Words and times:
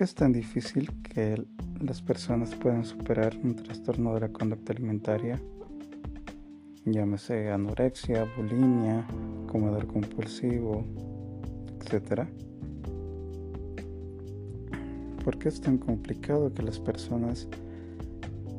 qué 0.00 0.04
es 0.04 0.14
tan 0.14 0.32
difícil 0.32 0.90
que 1.02 1.44
las 1.78 2.00
personas 2.00 2.54
puedan 2.54 2.86
superar 2.86 3.36
un 3.44 3.54
trastorno 3.54 4.14
de 4.14 4.20
la 4.20 4.28
conducta 4.30 4.72
alimentaria? 4.72 5.38
Llámese 6.86 7.50
anorexia, 7.50 8.26
bulimia, 8.34 9.06
comedor 9.46 9.86
compulsivo, 9.86 10.86
etc. 11.82 12.22
¿Por 15.22 15.38
qué 15.38 15.50
es 15.50 15.60
tan 15.60 15.76
complicado 15.76 16.50
que 16.54 16.62
las 16.62 16.78
personas 16.78 17.46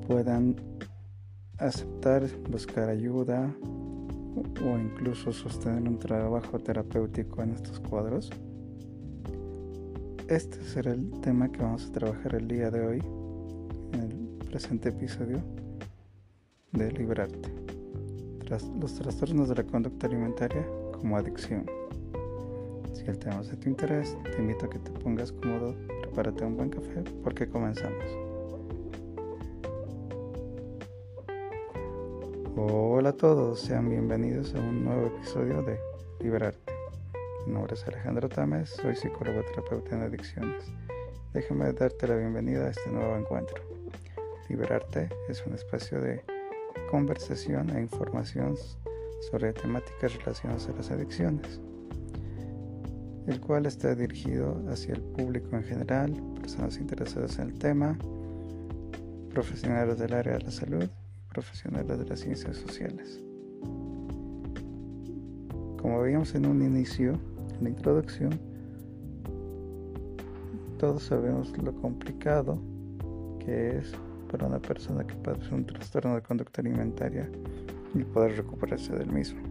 puedan 0.08 0.58
aceptar, 1.58 2.28
buscar 2.52 2.88
ayuda 2.88 3.52
o 4.64 4.78
incluso 4.78 5.34
sostener 5.34 5.90
un 5.90 5.98
trabajo 5.98 6.60
terapéutico 6.60 7.42
en 7.42 7.54
estos 7.56 7.80
cuadros? 7.80 8.30
Este 10.32 10.64
será 10.64 10.94
el 10.94 11.12
tema 11.20 11.52
que 11.52 11.62
vamos 11.62 11.88
a 11.88 11.92
trabajar 11.92 12.36
el 12.36 12.48
día 12.48 12.72
de 12.72 12.88
hoy 12.88 13.04
en 13.92 14.02
el 14.02 14.48
presente 14.48 14.88
episodio 14.88 15.44
de 16.72 16.90
Librarte. 16.94 17.50
Tras 18.46 18.64
los 18.80 18.96
trastornos 18.96 19.50
de 19.50 19.56
la 19.56 19.64
conducta 19.66 20.08
alimentaria 20.08 20.66
como 20.94 21.18
adicción. 21.18 21.66
Si 22.94 23.04
el 23.08 23.20
tema 23.20 23.42
es 23.42 23.50
de 23.50 23.58
tu 23.58 23.68
interés, 23.68 24.18
te 24.24 24.38
invito 24.42 24.68
a 24.68 24.70
que 24.70 24.80
te 24.80 24.92
pongas 24.92 25.34
cómodo, 25.34 25.76
prepárate 26.02 26.46
un 26.46 26.56
buen 26.56 26.70
café 26.70 27.04
porque 27.22 27.50
comenzamos. 27.50 28.06
Hola 32.56 33.10
a 33.10 33.18
todos, 33.18 33.60
sean 33.60 33.90
bienvenidos 33.90 34.56
a 34.56 34.60
un 34.62 34.86
nuevo 34.86 35.08
episodio 35.08 35.62
de 35.62 35.78
Liberarte. 36.22 36.61
Mi 37.52 37.56
nombre 37.56 37.74
es 37.74 37.86
Alejandro 37.86 38.30
Tames, 38.30 38.70
soy 38.70 38.96
psicólogo 38.96 39.42
terapeuta 39.44 39.94
en 39.94 40.04
adicciones. 40.04 40.72
Déjame 41.34 41.74
darte 41.74 42.08
la 42.08 42.16
bienvenida 42.16 42.68
a 42.68 42.70
este 42.70 42.90
nuevo 42.90 43.18
encuentro. 43.18 43.62
Liberarte 44.48 45.10
es 45.28 45.46
un 45.46 45.56
espacio 45.56 46.00
de 46.00 46.24
conversación 46.90 47.70
e 47.72 47.82
información 47.82 48.56
sobre 49.30 49.52
temáticas 49.52 50.16
relacionadas 50.16 50.70
a 50.70 50.72
las 50.72 50.92
adicciones, 50.92 51.60
el 53.28 53.42
cual 53.42 53.66
está 53.66 53.96
dirigido 53.96 54.64
hacia 54.70 54.94
el 54.94 55.02
público 55.02 55.54
en 55.58 55.64
general, 55.64 56.24
personas 56.40 56.78
interesadas 56.78 57.38
en 57.38 57.50
el 57.50 57.60
tema, 57.60 57.98
profesionales 59.30 60.00
del 60.00 60.14
área 60.14 60.38
de 60.38 60.44
la 60.46 60.52
salud 60.52 60.90
profesionales 61.28 62.00
de 62.00 62.06
las 62.06 62.22
ciencias 62.22 62.56
sociales. 62.56 63.22
Como 65.82 66.00
veíamos 66.00 66.34
en 66.36 66.46
un 66.46 66.62
inicio, 66.64 67.20
la 67.62 67.70
introducción, 67.70 68.40
todos 70.80 71.04
sabemos 71.04 71.56
lo 71.60 71.74
complicado 71.74 72.58
que 73.40 73.78
es 73.78 73.94
para 74.32 74.48
una 74.48 74.60
persona 74.60 75.06
que 75.06 75.14
padece 75.16 75.54
un 75.54 75.66
trastorno 75.66 76.16
de 76.16 76.22
conducta 76.22 76.62
alimentaria 76.62 77.30
y 77.94 78.04
poder 78.04 78.38
recuperarse 78.38 78.96
del 78.96 79.12
mismo. 79.12 79.42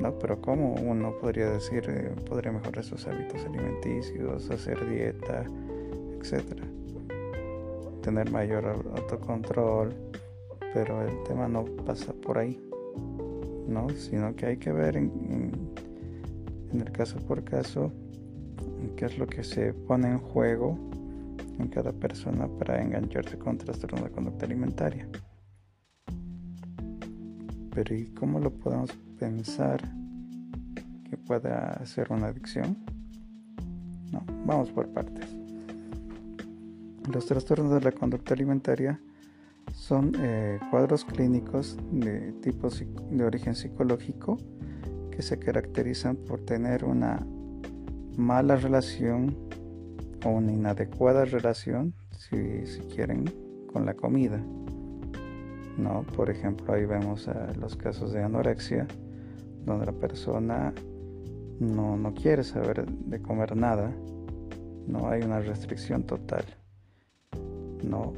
¿No? 0.00 0.12
Pero 0.18 0.40
¿cómo 0.40 0.74
uno 0.74 1.14
podría 1.20 1.50
decir, 1.50 1.84
eh, 1.88 2.14
podría 2.28 2.52
mejorar 2.52 2.84
sus 2.84 3.06
hábitos 3.06 3.44
alimenticios, 3.44 4.50
hacer 4.50 4.88
dieta, 4.88 5.44
etcétera? 6.20 6.64
Tener 8.02 8.30
mayor 8.30 8.66
autocontrol, 8.66 9.94
pero 10.74 11.02
el 11.02 11.22
tema 11.22 11.48
no 11.48 11.64
pasa 11.86 12.12
por 12.12 12.38
ahí, 12.38 12.60
¿no? 13.68 13.88
Sino 13.90 14.34
que 14.34 14.46
hay 14.46 14.56
que 14.56 14.72
ver 14.72 14.96
en 14.96 15.12
en 15.30 15.73
el 16.80 16.92
caso 16.92 17.18
por 17.18 17.44
caso, 17.44 17.92
qué 18.96 19.06
es 19.06 19.18
lo 19.18 19.26
que 19.26 19.44
se 19.44 19.72
pone 19.72 20.08
en 20.08 20.18
juego 20.18 20.78
en 21.58 21.68
cada 21.68 21.92
persona 21.92 22.48
para 22.58 22.82
engancharse 22.82 23.38
con 23.38 23.58
trastorno 23.58 24.02
de 24.02 24.10
conducta 24.10 24.46
alimentaria. 24.46 25.08
Pero 27.74 27.94
¿y 27.94 28.06
cómo 28.14 28.38
lo 28.38 28.52
podemos 28.52 28.92
pensar 29.18 29.80
que 31.08 31.16
pueda 31.16 31.84
ser 31.86 32.12
una 32.12 32.28
adicción? 32.28 32.76
No, 34.12 34.24
vamos 34.46 34.70
por 34.70 34.88
partes. 34.88 35.36
Los 37.12 37.26
trastornos 37.26 37.72
de 37.72 37.80
la 37.80 37.92
conducta 37.92 38.34
alimentaria 38.34 39.00
son 39.72 40.12
eh, 40.18 40.58
cuadros 40.70 41.04
clínicos 41.04 41.76
de 41.90 42.32
tipo 42.42 42.68
de 42.70 43.24
origen 43.24 43.54
psicológico 43.54 44.38
que 45.14 45.22
se 45.22 45.38
caracterizan 45.38 46.16
por 46.16 46.40
tener 46.40 46.84
una 46.84 47.24
mala 48.16 48.56
relación 48.56 49.36
o 50.24 50.30
una 50.30 50.52
inadecuada 50.52 51.24
relación, 51.24 51.94
si, 52.18 52.80
quieren, 52.94 53.24
con 53.72 53.86
la 53.86 53.94
comida. 53.94 54.40
¿no? 55.78 56.02
Por 56.16 56.30
ejemplo, 56.30 56.72
ahí 56.72 56.84
vemos 56.84 57.28
los 57.58 57.76
casos 57.76 58.12
de 58.12 58.22
anorexia, 58.22 58.86
donde 59.64 59.86
la 59.86 59.92
persona 59.92 60.72
no, 61.60 61.96
no, 61.96 62.14
quiere 62.14 62.42
saber 62.42 62.86
de 62.86 63.22
comer 63.22 63.56
nada, 63.56 63.92
no 64.86 65.08
hay 65.08 65.22
una 65.22 65.40
restricción 65.40 66.02
total, 66.04 66.44
¿no? 67.84 68.12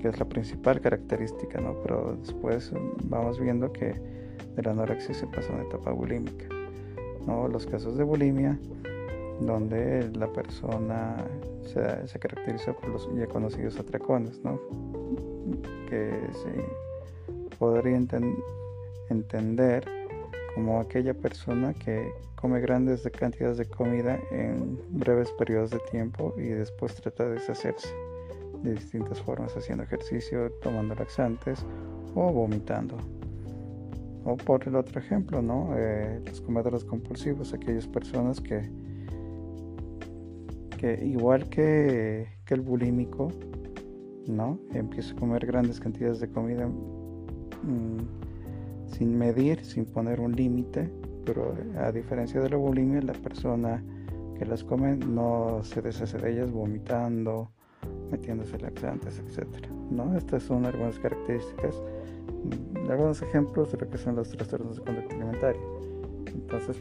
Que 0.00 0.08
es 0.08 0.18
la 0.18 0.26
principal 0.26 0.80
característica, 0.80 1.60
¿no? 1.60 1.74
Pero 1.82 2.16
después 2.20 2.70
vamos 3.04 3.40
viendo 3.40 3.72
que 3.72 4.13
de 4.56 4.62
la 4.62 4.70
anorexia 4.72 5.14
se 5.14 5.26
pasa 5.26 5.52
a 5.52 5.56
una 5.56 5.64
etapa 5.64 5.92
bulímica. 5.92 6.46
Los 7.50 7.66
casos 7.66 7.96
de 7.96 8.04
bulimia, 8.04 8.58
donde 9.40 10.10
la 10.14 10.26
persona 10.32 11.24
se, 11.64 12.18
caracteriza 12.18 12.72
por 12.74 12.90
los 12.90 13.08
ya 13.14 13.26
conocidos 13.26 13.78
atracones, 13.78 14.40
que 15.88 16.10
se 16.32 17.58
podría 17.58 17.96
entender 19.08 19.84
como 20.54 20.80
aquella 20.80 21.14
persona 21.14 21.74
que 21.74 22.12
come 22.36 22.60
grandes 22.60 23.08
cantidades 23.18 23.58
de 23.58 23.66
comida 23.66 24.20
en 24.30 24.78
breves 24.90 25.30
periodos 25.32 25.70
de 25.70 25.78
tiempo 25.90 26.34
y 26.36 26.48
después 26.48 26.94
trata 26.94 27.24
de 27.24 27.32
deshacerse 27.34 27.88
de 28.62 28.72
distintas 28.74 29.20
formas, 29.20 29.56
haciendo 29.56 29.84
ejercicio, 29.84 30.50
tomando 30.62 30.94
laxantes 30.94 31.64
o 32.14 32.32
vomitando. 32.32 32.96
O 34.24 34.36
por 34.36 34.66
el 34.66 34.76
otro 34.76 35.00
ejemplo, 35.00 35.42
¿no? 35.42 35.70
Eh, 35.76 36.20
los 36.26 36.40
comedores 36.40 36.84
compulsivos, 36.84 37.52
aquellas 37.52 37.86
personas 37.86 38.40
que, 38.40 38.70
que 40.78 41.04
igual 41.04 41.48
que, 41.50 42.28
el 42.48 42.60
bulímico, 42.60 43.28
¿no? 44.26 44.58
Empieza 44.72 45.12
a 45.12 45.16
comer 45.16 45.44
grandes 45.44 45.80
cantidades 45.80 46.20
de 46.20 46.28
comida 46.28 46.66
mm, 46.66 47.98
sin 48.86 49.18
medir, 49.18 49.64
sin 49.64 49.84
poner 49.86 50.20
un 50.20 50.36
límite, 50.36 50.90
pero 51.26 51.54
a 51.78 51.90
diferencia 51.90 52.40
de 52.40 52.50
la 52.50 52.56
bulimia, 52.56 53.02
la 53.02 53.12
persona 53.12 53.82
que 54.38 54.46
las 54.46 54.64
come 54.64 54.96
no 54.96 55.60
se 55.62 55.82
deshace 55.82 56.18
de 56.18 56.32
ellas 56.32 56.50
vomitando, 56.50 57.50
metiéndose 58.10 58.58
laxantes, 58.58 59.18
etc. 59.18 59.46
¿no? 59.90 60.16
Estas 60.16 60.42
son 60.42 60.66
algunas 60.66 60.98
características 60.98 61.80
algunos 62.90 63.22
ejemplos 63.22 63.72
de 63.72 63.78
lo 63.78 63.88
que 63.88 63.98
son 63.98 64.16
los 64.16 64.30
trastornos 64.30 64.76
de 64.76 64.82
conducta 64.82 65.14
alimentaria. 65.14 65.62
Entonces, 66.26 66.76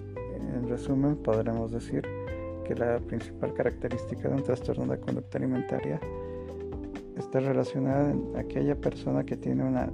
en 0.54 0.68
resumen, 0.68 1.16
podremos 1.18 1.72
decir 1.72 2.04
que 2.66 2.76
la 2.76 3.00
principal 3.00 3.54
característica 3.54 4.28
de 4.30 4.36
un 4.36 4.44
trastorno 4.44 4.86
de 4.92 5.00
conducta 5.00 5.38
alimentaria 5.38 6.00
está 7.18 7.40
relacionada 7.40 8.12
en 8.12 8.36
aquella 8.38 8.76
persona 8.76 9.24
que 9.24 9.38
tiene 9.38 9.64
una 9.64 9.90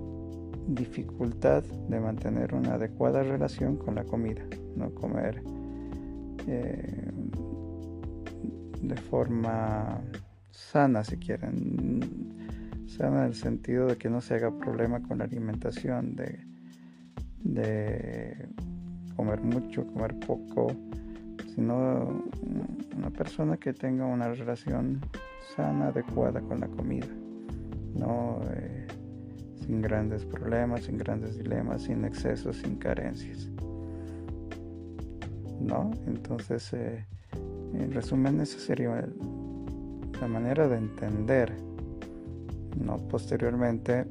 dificultad 0.67 1.63
de 1.63 1.99
mantener 1.99 2.53
una 2.53 2.75
adecuada 2.75 3.23
relación 3.23 3.77
con 3.77 3.95
la 3.95 4.03
comida, 4.03 4.45
no 4.75 4.91
comer 4.91 5.41
eh, 6.47 7.11
de 8.81 8.95
forma 8.95 9.99
sana 10.59 11.03
si 11.03 11.17
quieren 11.17 12.19
en 13.07 13.17
el 13.17 13.35
sentido 13.35 13.87
de 13.87 13.97
que 13.97 14.09
no 14.09 14.21
se 14.21 14.35
haga 14.35 14.51
problema 14.51 15.01
con 15.01 15.19
la 15.19 15.23
alimentación, 15.23 16.15
de, 16.15 16.39
de 17.39 18.49
comer 19.15 19.41
mucho, 19.41 19.87
comer 19.87 20.19
poco, 20.19 20.67
sino 21.55 22.23
una 22.97 23.09
persona 23.11 23.57
que 23.57 23.73
tenga 23.73 24.05
una 24.05 24.33
relación 24.33 24.99
sana, 25.55 25.87
adecuada 25.87 26.41
con 26.41 26.59
la 26.59 26.67
comida, 26.67 27.07
no 27.95 28.41
eh, 28.51 28.87
sin 29.65 29.81
grandes 29.81 30.25
problemas, 30.25 30.83
sin 30.83 30.97
grandes 30.97 31.37
dilemas, 31.37 31.83
sin 31.83 32.03
excesos, 32.03 32.57
sin 32.57 32.75
carencias. 32.75 33.49
¿No? 35.61 35.91
Entonces, 36.07 36.73
eh, 36.73 37.05
en 37.73 37.91
resumen, 37.91 38.39
esa 38.41 38.59
sería 38.59 39.05
la 40.19 40.27
manera 40.27 40.67
de 40.67 40.77
entender 40.77 41.53
¿no? 42.77 42.97
Posteriormente, 42.97 44.05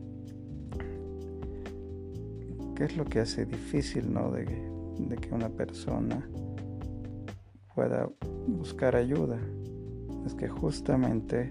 ¿qué 2.74 2.84
es 2.84 2.96
lo 2.96 3.04
que 3.04 3.20
hace 3.20 3.44
difícil 3.44 4.12
¿no? 4.12 4.30
de, 4.30 4.44
que 4.44 5.34
una 5.34 5.48
persona 5.48 6.28
pueda 7.74 8.08
buscar 8.46 8.96
ayuda 8.96 9.38
es 10.26 10.34
que 10.34 10.48
justamente 10.48 11.48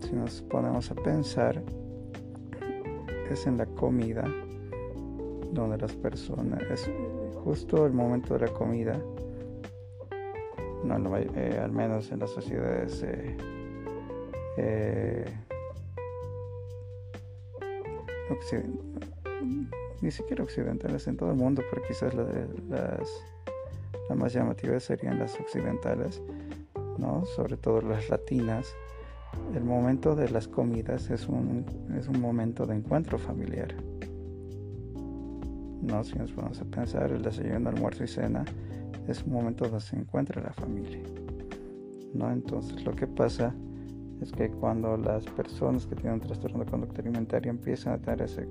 si 0.00 0.12
nos 0.12 0.42
ponemos 0.42 0.90
a 0.90 0.94
pensar 0.94 1.62
es 3.30 3.46
en 3.46 3.58
la 3.58 3.66
comida 3.66 4.24
donde 5.52 5.78
las 5.78 5.92
personas 5.92 6.60
es 6.70 6.90
justo 7.44 7.86
el 7.86 7.92
momento 7.92 8.34
de 8.34 8.46
la 8.46 8.52
comida 8.52 9.00
no, 10.84 11.16
eh, 11.16 11.60
al 11.62 11.72
menos 11.72 12.12
en 12.12 12.20
las 12.20 12.30
sociedades 12.30 13.02
eh, 13.02 13.36
eh, 14.58 15.24
ni 20.00 20.10
siquiera 20.10 20.44
occidentales 20.44 21.06
en 21.08 21.16
todo 21.16 21.30
el 21.30 21.36
mundo, 21.36 21.62
pero 21.70 21.82
quizás 21.86 22.14
las, 22.14 23.08
las 24.08 24.18
más 24.18 24.32
llamativas 24.32 24.84
serían 24.84 25.18
las 25.18 25.38
occidentales, 25.40 26.22
¿no? 26.98 27.24
sobre 27.24 27.56
todo 27.56 27.80
las 27.80 28.08
latinas. 28.10 28.74
El 29.54 29.64
momento 29.64 30.14
de 30.14 30.28
las 30.28 30.46
comidas 30.46 31.10
es 31.10 31.26
un, 31.26 31.64
es 31.98 32.06
un 32.06 32.20
momento 32.20 32.66
de 32.66 32.76
encuentro 32.76 33.18
familiar. 33.18 33.74
¿no? 35.82 36.04
Si 36.04 36.18
nos 36.18 36.34
vamos 36.36 36.60
a 36.60 36.64
pensar, 36.64 37.10
el 37.10 37.22
desayuno, 37.22 37.70
almuerzo 37.70 38.04
y 38.04 38.08
cena 38.08 38.44
es 39.08 39.22
un 39.24 39.32
momento 39.32 39.64
donde 39.64 39.80
se 39.80 39.96
encuentra 39.96 40.42
la 40.42 40.52
familia. 40.52 41.00
¿no? 42.14 42.30
Entonces 42.30 42.84
lo 42.84 42.92
que 42.92 43.06
pasa 43.06 43.54
es 44.20 44.32
que 44.32 44.48
cuando 44.48 44.96
las 44.96 45.24
personas 45.24 45.86
que 45.86 45.96
tienen 45.96 46.14
un 46.14 46.20
trastorno 46.20 46.64
de 46.64 46.70
conducta 46.70 47.02
alimentaria 47.02 47.50
empiezan 47.50 47.94
a 47.94 47.98
tener 47.98 48.22
ese, 48.22 48.46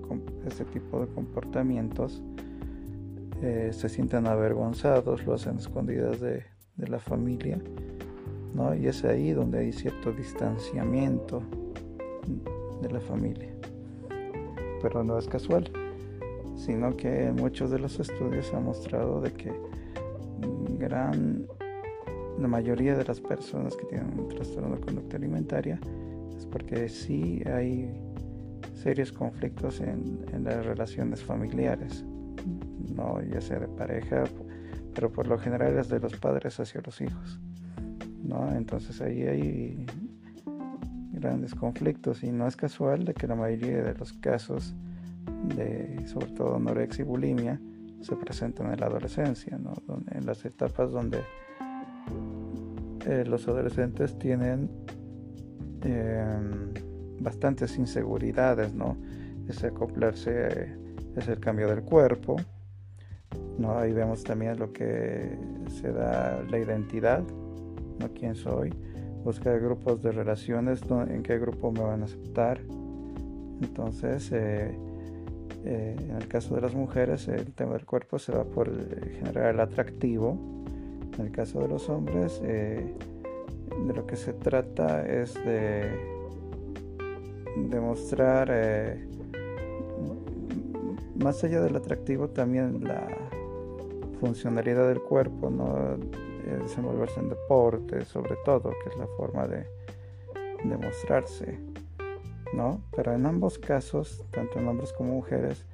tipo 0.65 0.99
de 0.99 1.07
comportamientos, 1.07 2.21
eh, 3.41 3.69
se 3.71 3.89
sienten 3.89 4.27
avergonzados, 4.27 5.25
lo 5.25 5.33
hacen 5.33 5.57
escondidas 5.57 6.19
de, 6.19 6.43
de, 6.75 6.87
la 6.87 6.99
familia, 6.99 7.59
¿no? 8.53 8.75
y 8.75 8.87
es 8.87 9.03
ahí 9.03 9.31
donde 9.31 9.59
hay 9.59 9.73
cierto 9.73 10.11
distanciamiento 10.11 11.41
de 12.81 12.91
la 12.91 12.99
familia. 12.99 13.49
Pero 14.81 15.03
no 15.03 15.17
es 15.17 15.27
casual, 15.27 15.71
sino 16.55 16.95
que 16.95 17.31
muchos 17.35 17.71
de 17.71 17.79
los 17.79 17.99
estudios 17.99 18.53
han 18.53 18.65
mostrado 18.65 19.21
de 19.21 19.31
que 19.31 19.51
la 20.89 22.47
mayoría 22.47 22.95
de 22.95 23.05
las 23.05 23.21
personas 23.21 23.75
que 23.75 23.85
tienen 23.85 24.19
un 24.19 24.27
trastorno 24.27 24.75
de 24.75 24.81
conducta 24.81 25.17
alimentaria 25.17 25.79
es 26.37 26.45
porque 26.45 26.89
sí 26.89 27.41
hay 27.45 27.89
serios 28.73 29.11
conflictos 29.11 29.79
en, 29.79 30.25
las 30.43 30.65
relaciones 30.65 31.23
familiares, 31.23 32.03
no 32.95 33.21
ya 33.21 33.39
sea 33.39 33.59
de 33.59 33.67
pareja, 33.67 34.23
pero 34.93 35.11
por 35.11 35.27
lo 35.27 35.37
general 35.37 35.77
es 35.77 35.89
de 35.89 35.99
los 35.99 36.15
padres 36.17 36.59
hacia 36.59 36.81
los 36.81 36.99
hijos, 36.99 37.39
¿no? 38.21 38.53
Entonces 38.53 38.99
ahí 39.01 39.23
hay 39.23 39.85
grandes 41.11 41.55
conflictos 41.55 42.23
y 42.23 42.31
no 42.31 42.47
es 42.47 42.55
casual 42.55 43.05
de 43.05 43.13
que 43.13 43.27
la 43.27 43.35
mayoría 43.35 43.83
de 43.83 43.93
los 43.93 44.11
casos 44.13 44.75
de 45.55 46.05
sobre 46.07 46.27
todo 46.33 46.55
anorexia 46.55 47.03
y 47.03 47.05
bulimia 47.05 47.59
se 48.03 48.15
presentan 48.15 48.71
en 48.73 48.79
la 48.79 48.87
adolescencia, 48.87 49.57
¿no? 49.57 49.73
en 50.11 50.25
las 50.25 50.45
etapas 50.45 50.91
donde 50.91 51.19
eh, 53.05 53.23
los 53.25 53.47
adolescentes 53.47 54.17
tienen 54.17 54.69
em, 55.81 56.73
bastantes 57.19 57.77
inseguridades, 57.77 58.73
¿no? 58.73 58.97
Es 59.47 59.63
acoplarse, 59.63 60.77
es 61.15 61.27
el 61.27 61.39
cambio 61.39 61.67
del 61.67 61.83
cuerpo, 61.83 62.37
¿no? 63.57 63.77
Ahí 63.77 63.91
vemos 63.91 64.23
también 64.23 64.57
lo 64.57 64.71
que 64.71 65.37
se 65.67 65.91
da 65.91 66.41
la 66.49 66.59
identidad, 66.59 67.23
¿no? 67.99 68.13
¿Quién 68.13 68.35
soy? 68.35 68.73
Buscar 69.23 69.59
grupos 69.59 70.01
de 70.01 70.11
relaciones, 70.11 70.81
¿en 70.89 71.23
qué 71.23 71.39
grupo 71.39 71.71
me 71.71 71.81
van 71.81 72.01
a 72.01 72.05
aceptar? 72.05 72.61
Entonces, 73.61 74.29
eh, 74.33 74.77
eh, 75.65 75.95
en 75.97 76.15
el 76.15 76.27
caso 76.27 76.55
de 76.55 76.61
las 76.61 76.73
mujeres, 76.73 77.27
el 77.27 77.53
tema 77.53 77.73
del 77.73 77.85
cuerpo 77.85 78.19
se 78.19 78.31
va 78.31 78.43
por 78.43 78.69
generar 79.11 79.53
el 79.53 79.59
atractivo, 79.59 80.37
en 81.17 81.25
el 81.25 81.31
caso 81.31 81.59
de 81.61 81.67
los 81.67 81.89
hombres, 81.89 82.41
eh, 82.43 82.93
de 83.87 83.93
lo 83.93 84.05
que 84.05 84.15
se 84.15 84.33
trata 84.33 85.05
es 85.05 85.33
de 85.45 86.13
demostrar, 87.69 88.49
eh, 88.51 89.07
más 91.15 91.43
allá 91.43 91.61
del 91.61 91.75
atractivo, 91.75 92.29
también 92.29 92.83
la 92.83 93.07
funcionalidad 94.19 94.87
del 94.87 95.01
cuerpo, 95.01 95.49
¿no? 95.49 95.97
Eh, 96.45 96.59
desenvolverse 96.61 97.19
en 97.19 97.29
deporte, 97.29 98.03
sobre 98.05 98.35
todo, 98.43 98.73
que 98.83 98.89
es 98.89 98.97
la 98.97 99.07
forma 99.17 99.47
de 99.47 99.65
demostrarse, 100.65 101.57
¿no? 102.53 102.81
Pero 102.95 103.13
en 103.13 103.25
ambos 103.25 103.57
casos, 103.57 104.23
tanto 104.31 104.59
en 104.59 104.67
hombres 104.67 104.93
como 104.93 105.13
mujeres, 105.13 105.65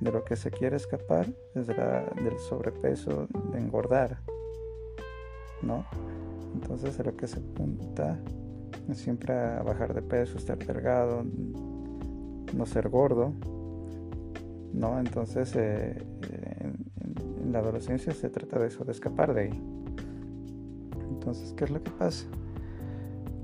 de 0.00 0.12
lo 0.12 0.24
que 0.24 0.36
se 0.36 0.50
quiere 0.50 0.76
escapar 0.76 1.26
es 1.54 1.66
del 1.66 2.38
sobrepeso, 2.38 3.26
de 3.52 3.58
engordar. 3.58 4.18
¿no? 5.62 5.84
Entonces 6.54 6.98
a 7.00 7.02
lo 7.02 7.16
que 7.16 7.26
se 7.26 7.38
apunta 7.38 8.18
es 8.88 8.98
siempre 8.98 9.34
a 9.34 9.62
bajar 9.62 9.94
de 9.94 10.02
peso, 10.02 10.38
estar 10.38 10.58
delgado, 10.58 11.24
no 12.54 12.66
ser 12.66 12.88
gordo, 12.88 13.32
¿no? 14.72 14.98
Entonces 14.98 15.54
eh, 15.56 16.02
en, 16.60 17.52
la 17.52 17.60
adolescencia 17.60 18.12
se 18.12 18.28
trata 18.28 18.58
de 18.58 18.68
eso, 18.68 18.84
de 18.84 18.92
escapar 18.92 19.34
de 19.34 19.40
ahí. 19.40 19.62
Entonces, 21.10 21.52
¿qué 21.54 21.64
es 21.64 21.70
lo 21.70 21.82
que 21.82 21.90
pasa? 21.90 22.26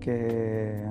Que, 0.01 0.85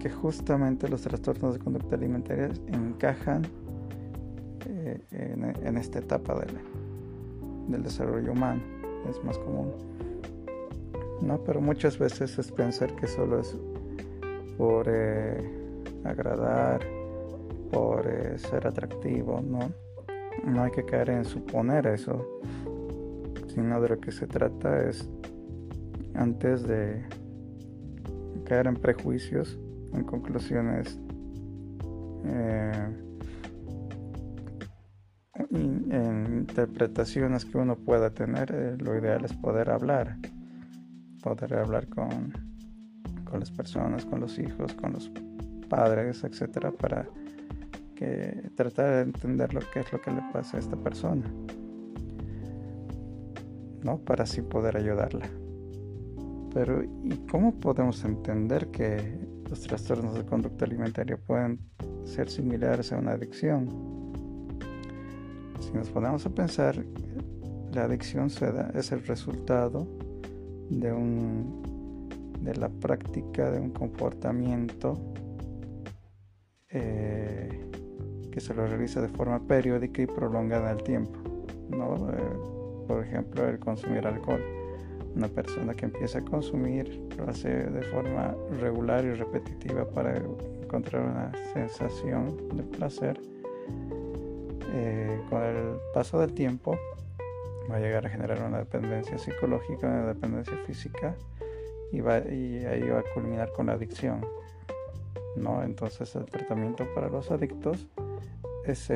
que 0.00 0.10
justamente 0.10 0.88
los 0.88 1.02
trastornos 1.02 1.54
de 1.54 1.60
conducta 1.60 1.96
alimentaria 1.96 2.50
encajan 2.68 3.42
eh, 4.66 5.00
en, 5.12 5.76
esta 5.76 5.98
etapa 6.00 6.34
del 7.68 7.82
desarrollo 7.82 8.32
humano 8.32 8.62
es 9.08 9.22
más 9.24 9.38
común. 9.38 9.72
No, 11.20 11.42
pero 11.44 11.60
muchas 11.60 11.98
veces 11.98 12.38
es 12.38 12.52
pensar 12.52 12.94
que 12.96 13.06
solo 13.06 13.40
es 13.40 13.56
por 14.58 14.86
eh, 14.88 15.40
agradar, 16.04 16.80
por 17.72 18.06
eh, 18.06 18.38
ser 18.38 18.66
atractivo, 18.66 19.40
¿no? 19.40 19.70
No 20.44 20.62
hay 20.62 20.70
que 20.70 20.84
caer 20.84 21.10
en 21.10 21.24
suponer 21.24 21.86
eso, 21.86 22.40
sino 23.48 23.80
de 23.80 23.88
lo 23.88 24.00
que 24.00 24.12
se 24.12 24.26
trata 24.26 24.88
es, 24.88 25.08
antes 26.14 26.62
de 26.66 27.02
caer 28.44 28.66
en 28.66 28.76
prejuicios, 28.76 29.58
en 29.96 30.04
conclusiones 30.04 30.98
eh, 32.24 32.96
en 35.50 36.26
interpretaciones 36.40 37.44
que 37.44 37.58
uno 37.58 37.76
pueda 37.76 38.10
tener, 38.10 38.50
eh, 38.52 38.76
lo 38.78 38.96
ideal 38.96 39.24
es 39.24 39.32
poder 39.32 39.70
hablar, 39.70 40.16
poder 41.22 41.54
hablar 41.54 41.88
con, 41.88 42.32
con 43.24 43.40
las 43.40 43.50
personas, 43.50 44.04
con 44.04 44.20
los 44.20 44.38
hijos, 44.38 44.74
con 44.74 44.92
los 44.92 45.10
padres, 45.68 46.24
etcétera, 46.24 46.70
para 46.70 47.06
que 47.94 48.50
tratar 48.54 48.90
de 48.96 49.00
entender 49.02 49.54
lo 49.54 49.60
que 49.72 49.80
es 49.80 49.92
lo 49.92 50.00
que 50.00 50.10
le 50.10 50.22
pasa 50.32 50.56
a 50.56 50.60
esta 50.60 50.76
persona, 50.76 51.24
¿no? 53.82 53.98
Para 53.98 54.24
así 54.24 54.42
poder 54.42 54.76
ayudarla. 54.76 55.26
Pero, 56.52 56.82
¿y 56.82 57.16
cómo 57.30 57.54
podemos 57.54 58.04
entender 58.04 58.68
que 58.68 59.35
los 59.48 59.60
trastornos 59.60 60.14
de 60.14 60.24
conducta 60.24 60.64
alimentaria 60.64 61.16
pueden 61.16 61.60
ser 62.04 62.28
similares 62.28 62.92
a 62.92 62.98
una 62.98 63.12
adicción? 63.12 63.68
Si 65.60 65.72
nos 65.72 65.88
ponemos 65.90 66.26
a 66.26 66.30
pensar, 66.30 66.84
la 67.72 67.84
adicción 67.84 68.30
se 68.30 68.52
es 68.74 68.92
el 68.92 69.04
resultado 69.06 69.86
de, 70.70 70.92
un, 70.92 72.32
de 72.40 72.54
la 72.56 72.68
práctica 72.68 73.50
de 73.50 73.60
un 73.60 73.70
comportamiento 73.70 74.98
eh, 76.70 77.70
que 78.30 78.40
se 78.40 78.54
lo 78.54 78.66
realiza 78.66 79.00
de 79.00 79.08
forma 79.08 79.40
periódica 79.46 80.02
y 80.02 80.06
prolongada 80.06 80.70
en 80.70 80.78
el 80.78 80.84
tiempo. 80.84 81.18
¿no? 81.70 82.10
Eh, 82.10 82.56
por 82.86 83.04
ejemplo, 83.04 83.48
el 83.48 83.58
consumir 83.58 84.06
alcohol. 84.06 84.55
Una 85.16 85.28
persona 85.28 85.74
que 85.74 85.86
empieza 85.86 86.18
a 86.18 86.22
consumir 86.22 87.00
lo 87.16 87.28
hace 87.30 87.48
de 87.48 87.82
forma 87.84 88.34
regular 88.60 89.02
y 89.02 89.14
repetitiva 89.14 89.88
para 89.88 90.14
encontrar 90.62 91.02
una 91.02 91.32
sensación 91.54 92.36
de 92.54 92.62
placer 92.62 93.18
eh, 94.74 95.18
con 95.30 95.42
el 95.42 95.78
paso 95.94 96.20
del 96.20 96.34
tiempo 96.34 96.78
va 97.70 97.76
a 97.76 97.80
llegar 97.80 98.04
a 98.04 98.10
generar 98.10 98.42
una 98.42 98.58
dependencia 98.58 99.16
psicológica, 99.16 99.86
una 99.86 100.06
dependencia 100.08 100.56
física 100.66 101.16
y, 101.90 102.00
va, 102.00 102.18
y 102.18 102.66
ahí 102.66 102.82
va 102.82 102.98
a 103.00 103.04
culminar 103.14 103.50
con 103.52 103.66
la 103.66 103.72
adicción. 103.72 104.20
¿no? 105.36 105.62
Entonces 105.62 106.14
el 106.14 106.26
tratamiento 106.26 106.86
para 106.94 107.08
los 107.08 107.30
adictos 107.30 107.86
es 108.66 108.90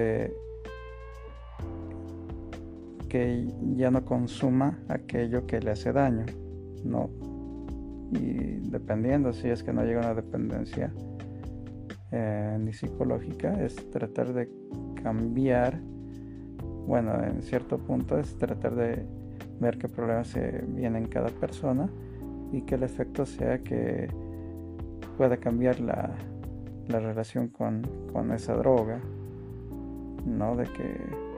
que 3.10 3.46
ya 3.76 3.90
no 3.90 4.06
consuma 4.06 4.78
aquello 4.88 5.46
que 5.46 5.60
le 5.60 5.72
hace 5.72 5.92
daño, 5.92 6.24
¿no? 6.84 7.10
y 8.12 8.68
dependiendo 8.70 9.32
si 9.32 9.48
es 9.48 9.62
que 9.62 9.72
no 9.72 9.84
llega 9.84 10.00
a 10.00 10.06
una 10.06 10.14
dependencia 10.14 10.92
eh, 12.10 12.56
ni 12.60 12.72
psicológica, 12.72 13.62
es 13.62 13.76
tratar 13.90 14.32
de 14.32 14.50
cambiar, 15.02 15.80
bueno, 16.86 17.22
en 17.22 17.40
cierto 17.42 17.78
punto 17.78 18.18
es 18.18 18.36
tratar 18.36 18.74
de 18.74 19.06
ver 19.60 19.78
qué 19.78 19.88
problemas 19.88 20.28
se 20.28 20.64
vienen 20.66 21.04
en 21.04 21.08
cada 21.08 21.28
persona 21.28 21.88
y 22.52 22.62
que 22.62 22.74
el 22.74 22.82
efecto 22.82 23.24
sea 23.26 23.58
que 23.58 24.08
pueda 25.16 25.36
cambiar 25.36 25.78
la, 25.78 26.10
la 26.88 26.98
relación 26.98 27.48
con, 27.48 27.82
con, 28.12 28.32
esa 28.32 28.54
droga, 28.54 29.00
¿no? 30.26 30.56
De 30.56 30.64
que, 30.64 31.29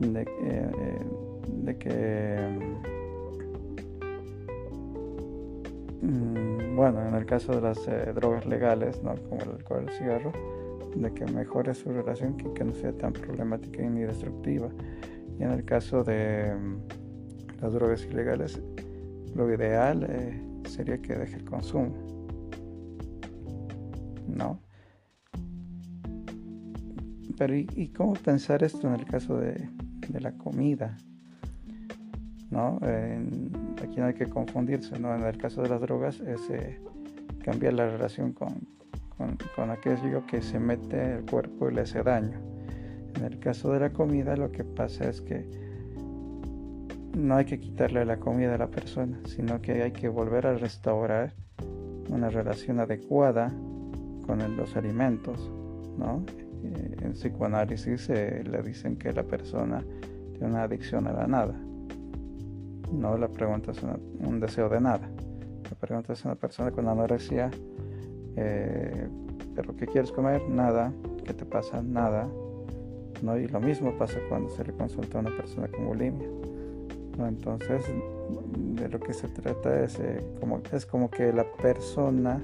de, 0.00 0.22
eh, 0.22 1.00
de 1.48 1.78
que 1.78 2.60
Mm, 6.02 6.76
bueno, 6.76 7.06
en 7.06 7.14
el 7.14 7.26
caso 7.26 7.52
de 7.52 7.60
las 7.60 7.86
eh, 7.86 8.12
drogas 8.14 8.46
legales, 8.46 9.02
¿no? 9.02 9.14
como 9.28 9.42
el 9.42 9.50
alcohol 9.50 9.84
el 9.86 9.94
cigarro, 9.94 10.32
de 10.96 11.12
que 11.12 11.26
mejore 11.26 11.74
su 11.74 11.92
relación, 11.92 12.36
que, 12.36 12.50
que 12.52 12.64
no 12.64 12.72
sea 12.72 12.92
tan 12.92 13.12
problemática 13.12 13.82
ni 13.82 14.00
destructiva. 14.00 14.70
Y 15.38 15.42
en 15.42 15.50
el 15.52 15.64
caso 15.64 16.02
de 16.02 16.54
mm, 16.54 17.60
las 17.60 17.72
drogas 17.74 18.04
ilegales, 18.06 18.60
lo 19.34 19.52
ideal 19.52 20.06
eh, 20.08 20.42
sería 20.68 21.00
que 21.02 21.14
deje 21.14 21.36
el 21.36 21.44
consumo. 21.44 21.94
¿No? 24.26 24.60
Pero 27.36 27.54
¿y, 27.56 27.88
cómo 27.96 28.14
pensar 28.14 28.62
esto 28.62 28.86
en 28.86 28.94
el 28.94 29.04
caso 29.06 29.36
de, 29.38 29.68
de 30.12 30.20
la 30.20 30.32
comida? 30.32 30.96
¿no? 32.50 32.80
aquí 33.82 34.00
no 34.00 34.06
hay 34.06 34.14
que 34.14 34.26
confundirse, 34.26 34.98
¿no? 34.98 35.14
En 35.14 35.22
el 35.22 35.38
caso 35.38 35.62
de 35.62 35.68
las 35.68 35.80
drogas 35.80 36.20
es 36.20 36.50
eh, 36.50 36.80
cambiar 37.44 37.74
la 37.74 37.88
relación 37.88 38.32
con, 38.32 38.66
con, 39.54 39.70
aquello 39.70 40.26
que 40.26 40.42
se 40.42 40.58
mete 40.58 41.14
el 41.14 41.24
cuerpo 41.24 41.70
y 41.70 41.74
le 41.74 41.82
hace 41.82 42.02
daño. 42.02 42.38
En 43.16 43.24
el 43.24 43.38
caso 43.38 43.72
de 43.72 43.80
la 43.80 43.92
comida 43.92 44.36
lo 44.36 44.50
que 44.50 44.64
pasa 44.64 45.08
es 45.08 45.20
que 45.20 45.48
no 47.16 47.36
hay 47.36 47.44
que 47.44 47.60
quitarle 47.60 48.04
la 48.04 48.18
comida 48.18 48.54
a 48.54 48.58
la 48.58 48.70
persona, 48.70 49.20
sino 49.26 49.60
que 49.60 49.82
hay 49.82 49.92
que 49.92 50.08
volver 50.08 50.46
a 50.46 50.54
restaurar 50.54 51.34
una 52.08 52.30
relación 52.30 52.80
adecuada 52.80 53.52
con 54.26 54.56
los 54.56 54.76
alimentos, 54.76 55.50
¿no? 55.98 56.24
Eh, 56.62 56.96
en 57.02 57.12
psicoanálisis 57.12 58.08
le 58.08 58.62
dicen 58.62 58.96
que 58.96 59.12
la 59.12 59.22
persona 59.22 59.84
tiene 60.32 60.48
una 60.48 60.64
adicción 60.64 61.06
a 61.06 61.12
la 61.12 61.26
nada. 61.26 61.54
No 62.92 63.16
la 63.16 63.28
pregunta 63.28 63.70
es 63.70 63.80
un 63.82 64.40
deseo 64.40 64.68
de 64.68 64.80
nada. 64.80 65.08
La 65.70 65.76
pregunta 65.76 66.12
es 66.12 66.24
una 66.24 66.34
persona 66.34 66.72
con 66.72 66.88
anorexia, 66.88 67.50
eh, 68.36 69.08
pero 69.54 69.76
¿qué 69.76 69.86
quieres 69.86 70.10
comer? 70.10 70.42
Nada. 70.48 70.92
¿Qué 71.24 71.32
te 71.32 71.44
pasa? 71.44 71.82
Nada. 71.82 72.28
¿No? 73.22 73.38
Y 73.38 73.46
lo 73.46 73.60
mismo 73.60 73.96
pasa 73.96 74.18
cuando 74.28 74.48
se 74.50 74.64
le 74.64 74.72
consulta 74.72 75.18
a 75.18 75.20
una 75.20 75.36
persona 75.36 75.68
con 75.68 75.86
bulimia. 75.86 76.28
Entonces, 77.18 77.84
de 78.56 78.88
lo 78.88 78.98
que 78.98 79.12
se 79.12 79.28
trata 79.28 79.84
es, 79.84 79.98
eh, 80.00 80.24
como, 80.40 80.60
es 80.72 80.86
como 80.86 81.10
que 81.10 81.32
la 81.32 81.44
persona 81.44 82.42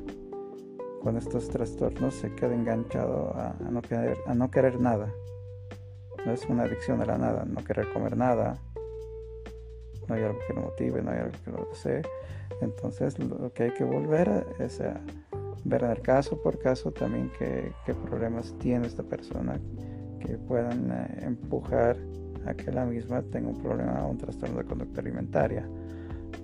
con 1.06 1.16
estos 1.16 1.48
trastornos 1.50 2.14
se 2.14 2.34
queda 2.34 2.52
enganchado 2.52 3.32
a, 3.36 3.54
no, 3.70 3.80
querer, 3.80 4.18
a 4.26 4.34
no 4.34 4.50
querer 4.50 4.80
nada. 4.80 5.14
No 6.24 6.32
es 6.32 6.44
una 6.48 6.64
adicción 6.64 7.00
a 7.00 7.04
la 7.04 7.16
nada, 7.16 7.44
no 7.44 7.62
querer 7.62 7.92
comer 7.92 8.16
nada, 8.16 8.58
no 10.08 10.14
hay 10.16 10.24
algo 10.24 10.40
que 10.48 10.52
lo 10.52 10.62
motive, 10.62 11.02
no 11.02 11.12
hay 11.12 11.18
algo 11.18 11.38
que 11.44 11.50
lo 11.52 11.64
desee. 11.70 12.02
Entonces 12.60 13.20
lo 13.20 13.52
que 13.52 13.62
hay 13.62 13.70
que 13.70 13.84
volver 13.84 14.48
es 14.58 14.80
a 14.80 15.00
ver 15.62 16.02
caso 16.02 16.42
por 16.42 16.58
caso 16.58 16.90
también 16.90 17.30
qué, 17.38 17.70
problemas 18.04 18.52
tiene 18.58 18.88
esta 18.88 19.04
persona 19.04 19.60
que 20.18 20.36
puedan 20.38 20.90
eh, 20.90 21.20
empujar 21.22 21.96
a 22.46 22.54
que 22.54 22.72
la 22.72 22.84
misma 22.84 23.22
tenga 23.22 23.50
un 23.50 23.62
problema 23.62 24.04
o 24.04 24.10
un 24.10 24.18
trastorno 24.18 24.58
de 24.58 24.64
conducta 24.64 25.02
alimentaria. 25.02 25.68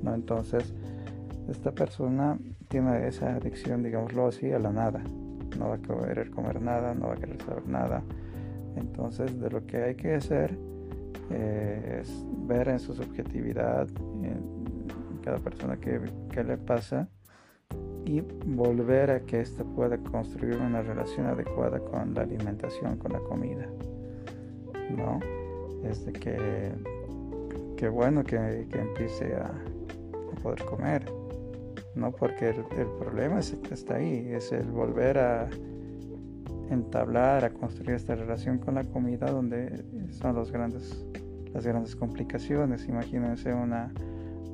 ¿no? 0.04 0.14
Entonces 0.14 0.72
esta 1.48 1.72
persona 1.72 2.38
tiene 2.72 3.06
esa 3.06 3.34
adicción, 3.34 3.82
digámoslo 3.82 4.28
así, 4.28 4.50
a 4.50 4.58
la 4.58 4.72
nada. 4.72 5.04
No 5.58 5.68
va 5.68 5.74
a 5.74 6.06
querer 6.06 6.30
comer 6.30 6.62
nada, 6.62 6.94
no 6.94 7.08
va 7.08 7.14
a 7.14 7.16
querer 7.18 7.40
saber 7.42 7.68
nada. 7.68 8.02
Entonces 8.76 9.38
de 9.38 9.50
lo 9.50 9.66
que 9.66 9.76
hay 9.76 9.94
que 9.94 10.14
hacer 10.14 10.58
es 11.30 12.26
ver 12.46 12.68
en 12.68 12.78
su 12.78 12.94
subjetividad 12.94 13.88
en 14.22 15.20
cada 15.22 15.36
persona 15.36 15.76
que, 15.76 16.00
le 16.42 16.56
pasa 16.56 17.08
y 18.06 18.22
volver 18.22 19.10
a 19.10 19.20
que 19.20 19.40
ésta 19.40 19.64
pueda 19.64 19.98
construir 19.98 20.56
una 20.56 20.80
relación 20.80 21.26
adecuada 21.26 21.78
con 21.78 22.14
la 22.14 22.22
alimentación, 22.22 22.96
con 22.96 23.12
la 23.12 23.18
comida. 23.20 23.66
¿No? 24.96 25.20
Es 25.84 26.06
de 26.06 26.12
que, 26.14 26.72
que 27.76 27.88
bueno 27.90 28.24
que, 28.24 28.36
empiece 28.72 29.34
a, 29.34 29.52
poder 30.42 30.64
comer. 30.64 31.21
¿No? 31.94 32.12
Porque 32.12 32.50
el, 32.50 32.64
el 32.78 32.86
problema 32.98 33.40
está 33.40 33.96
ahí, 33.96 34.28
es 34.30 34.50
el 34.52 34.70
volver 34.70 35.18
a 35.18 35.50
entablar, 36.70 37.44
a 37.44 37.50
construir 37.50 37.96
esta 37.96 38.14
relación 38.14 38.58
con 38.58 38.76
la 38.76 38.84
comida 38.84 39.26
donde 39.30 39.84
son 40.10 40.34
los 40.34 40.50
grandes 40.50 41.04
las 41.52 41.66
grandes 41.66 41.96
complicaciones. 41.96 42.88
Imagínense 42.88 43.52
una 43.52 43.92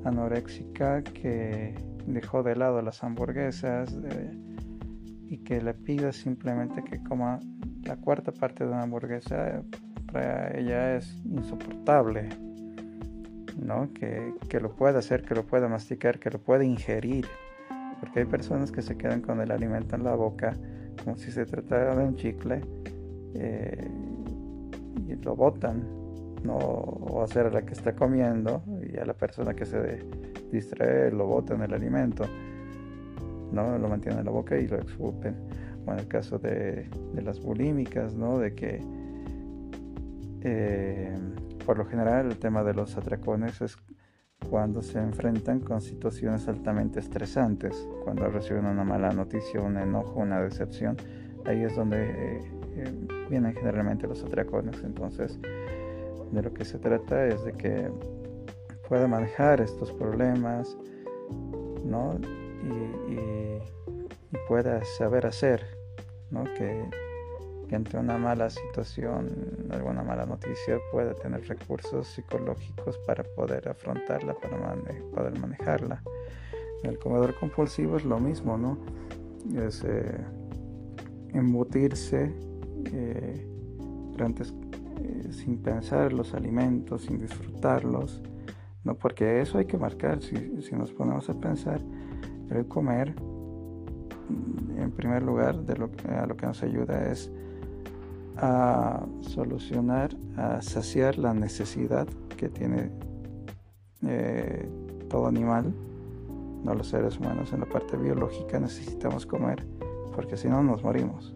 anoréxica 0.04 1.02
que 1.02 1.74
dejó 2.06 2.42
de 2.42 2.56
lado 2.56 2.82
las 2.82 3.02
hamburguesas 3.02 3.96
y 5.28 5.38
que 5.38 5.60
le 5.60 5.74
pida 5.74 6.12
simplemente 6.12 6.82
que 6.82 7.02
coma 7.02 7.40
la 7.84 7.96
cuarta 7.96 8.32
parte 8.32 8.64
de 8.64 8.70
una 8.70 8.82
hamburguesa, 8.82 9.62
para 10.10 10.56
ella 10.58 10.96
es 10.96 11.22
insoportable. 11.24 12.28
¿No? 13.68 13.92
Que, 13.92 14.60
lo 14.60 14.74
pueda 14.74 14.98
hacer, 14.98 15.22
que 15.22 15.34
lo 15.34 15.44
pueda 15.44 15.68
masticar, 15.68 16.18
que 16.18 16.30
lo 16.30 16.40
pueda 16.40 16.64
ingerir. 16.64 17.26
Porque 18.00 18.20
hay 18.20 18.24
personas 18.24 18.72
que 18.72 18.80
se 18.80 18.96
quedan 18.96 19.20
con 19.20 19.40
el 19.40 19.50
alimento 19.50 19.94
en 19.94 20.04
la 20.04 20.14
boca 20.14 20.56
como 21.04 21.16
si 21.16 21.30
se 21.30 21.44
tratara 21.44 21.94
de 21.94 22.04
un 22.04 22.16
chicle 22.16 22.60
eh, 23.34 23.88
y 25.06 25.14
lo 25.16 25.36
botan 25.36 25.84
no 26.42 27.20
hacer 27.22 27.46
a 27.46 27.50
la 27.50 27.62
que 27.62 27.74
está 27.74 27.94
comiendo 27.94 28.62
y 28.82 28.96
a 28.96 29.04
la 29.04 29.14
persona 29.14 29.54
que 29.54 29.66
se 29.66 30.04
distrae 30.50 31.10
lo 31.10 31.26
bota 31.26 31.54
en 31.54 31.62
el 31.62 31.74
alimento, 31.74 32.24
¿no? 33.52 33.76
Lo 33.76 33.88
mantiene 33.88 34.20
en 34.20 34.24
la 34.24 34.30
boca 34.30 34.56
y 34.56 34.66
lo 34.66 34.76
expupen. 34.76 35.36
O 35.86 35.92
en 35.92 35.98
el 35.98 36.08
caso 36.08 36.38
de, 36.38 36.88
las 37.14 37.40
bulímicas, 37.40 38.14
¿no? 38.14 38.38
De 38.38 38.54
que 38.54 38.80
eh, 40.42 41.16
por 41.68 41.76
lo 41.76 41.84
general 41.84 42.30
el 42.30 42.38
tema 42.38 42.64
de 42.64 42.72
los 42.72 42.96
atracones 42.96 43.60
es 43.60 43.76
cuando 44.48 44.80
se 44.80 44.98
enfrentan 45.00 45.60
con 45.60 45.82
situaciones 45.82 46.48
altamente 46.48 46.98
estresantes, 46.98 47.86
cuando 48.04 48.26
reciben 48.30 48.64
una 48.64 48.84
mala 48.84 49.10
noticia, 49.10 49.60
un 49.60 49.76
enojo, 49.76 50.18
una 50.18 50.40
decepción, 50.40 50.96
ahí 51.44 51.62
es 51.64 51.76
donde 51.76 52.08
eh, 52.08 52.52
eh, 52.74 53.08
vienen 53.28 53.52
generalmente 53.52 54.06
los 54.06 54.24
atracones. 54.24 54.82
Entonces, 54.82 55.38
de 56.32 56.42
lo 56.42 56.54
que 56.54 56.64
se 56.64 56.78
trata 56.78 57.26
es 57.26 57.44
de 57.44 57.52
que 57.52 57.92
pueda 58.88 59.06
manejar 59.06 59.60
estos 59.60 59.92
problemas, 59.92 60.74
¿no? 61.84 62.18
Y, 62.64 63.58
pueda 64.48 64.82
saber 64.96 65.26
hacer, 65.26 65.66
¿no? 66.30 66.44
Que, 66.44 66.88
que, 67.68 67.76
ante 67.76 67.96
una 67.96 68.18
mala 68.18 68.50
situación, 68.50 69.28
alguna 69.70 70.02
mala 70.02 70.26
noticia, 70.26 70.78
pueda 70.90 71.14
tener 71.14 71.46
recursos 71.46 72.08
psicológicos 72.08 72.98
para 73.06 73.22
poder 73.22 73.68
afrontarla, 73.68 74.34
para 74.34 74.56
poder 75.14 75.38
manejarla. 75.38 76.02
El 76.82 76.98
comedor 76.98 77.34
compulsivo 77.34 77.96
es 77.96 78.04
lo 78.04 78.18
mismo, 78.18 78.56
¿no? 78.56 78.78
Es 79.56 79.84
eh, 79.84 80.18
embutirse 81.32 82.32
eh, 82.92 83.46
eh, 84.18 85.32
sin 85.32 85.58
pensar 85.58 86.12
los 86.12 86.34
alimentos, 86.34 87.02
sin 87.02 87.20
disfrutarlos, 87.20 88.22
¿no? 88.84 88.94
porque 88.94 89.40
eso 89.40 89.58
hay 89.58 89.66
que 89.66 89.78
marcar, 89.78 90.20
si, 90.22 90.34
nos 90.72 90.92
ponemos 90.92 91.28
a 91.30 91.34
pensar, 91.34 91.80
el 92.50 92.66
comer, 92.66 93.14
en 94.76 94.90
primer 94.90 95.22
lugar, 95.22 95.56
a 96.08 96.26
lo 96.26 96.36
que 96.36 96.46
nos 96.46 96.62
ayuda 96.62 97.10
es 97.10 97.30
a 98.38 99.04
solucionar, 99.20 100.16
a 100.36 100.62
saciar 100.62 101.18
la 101.18 101.34
necesidad 101.34 102.06
que 102.36 102.48
tiene 102.48 102.90
eh, 104.06 104.68
todo 105.08 105.26
animal, 105.26 105.74
no 106.64 106.74
los 106.74 106.88
seres 106.88 107.18
humanos, 107.18 107.52
en 107.52 107.60
la 107.60 107.66
parte 107.66 107.96
biológica 107.96 108.58
necesitamos 108.58 109.26
comer, 109.26 109.66
porque 110.14 110.36
si 110.36 110.48
no 110.48 110.62
nos 110.62 110.82
morimos. 110.82 111.34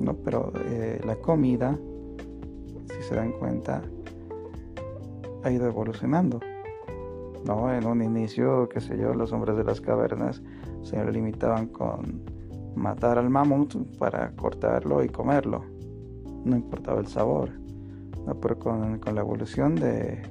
¿no? 0.00 0.14
Pero 0.16 0.52
eh, 0.66 1.00
la 1.04 1.16
comida 1.16 1.78
si 2.94 3.02
se 3.02 3.14
dan 3.14 3.32
cuenta, 3.32 3.82
ha 5.42 5.50
ido 5.50 5.66
evolucionando. 5.66 6.40
¿no? 7.44 7.72
En 7.72 7.86
un 7.86 8.02
inicio, 8.02 8.68
qué 8.68 8.80
sé 8.80 8.96
yo, 8.96 9.14
los 9.14 9.32
hombres 9.32 9.56
de 9.56 9.64
las 9.64 9.80
cavernas 9.80 10.42
se 10.82 11.04
limitaban 11.10 11.66
con 11.66 12.22
matar 12.74 13.18
al 13.18 13.30
mamut 13.30 13.74
para 13.98 14.30
cortarlo 14.32 15.02
y 15.02 15.08
comerlo. 15.08 15.73
No 16.44 16.56
importaba 16.56 17.00
el 17.00 17.06
sabor. 17.06 17.50
Pero 18.40 18.58
con, 18.58 18.98
con 18.98 19.14
la 19.14 19.20
evolución 19.20 19.74
de 19.74 20.22